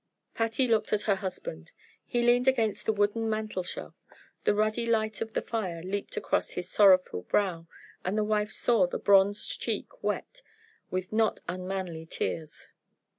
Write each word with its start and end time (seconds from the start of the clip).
Patty 0.33 0.67
looked 0.67 0.91
at 0.93 1.03
her 1.03 1.17
husband. 1.17 1.73
He 2.03 2.23
leaned 2.23 2.47
against 2.47 2.87
the 2.87 2.91
wooden 2.91 3.29
mantel 3.29 3.61
shelf, 3.61 3.93
the 4.45 4.55
ruddy 4.55 4.87
light 4.87 5.21
of 5.21 5.33
the 5.35 5.43
fire 5.43 5.83
leaped 5.83 6.17
across 6.17 6.53
his 6.53 6.67
sorrowful 6.67 7.21
face, 7.21 7.67
and 8.03 8.17
the 8.17 8.23
wife 8.23 8.51
saw 8.51 8.87
his 8.89 8.99
bronzed 8.99 9.61
cheek 9.61 10.01
wet, 10.03 10.41
with 10.89 11.13
not 11.13 11.41
unmanly 11.47 12.07
tears. 12.07 12.67